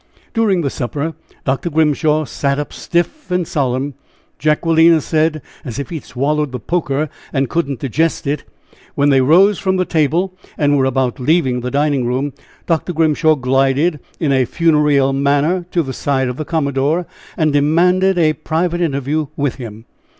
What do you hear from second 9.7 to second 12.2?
the table, and were about leaving the dining